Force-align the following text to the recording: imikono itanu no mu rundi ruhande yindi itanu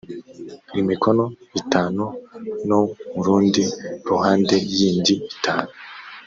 imikono 0.81 1.23
itanu 1.61 2.03
no 2.67 2.79
mu 3.13 3.21
rundi 3.25 3.63
ruhande 4.09 4.55
yindi 4.77 5.13
itanu 5.35 5.71